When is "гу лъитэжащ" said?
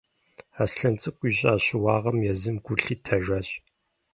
2.65-3.47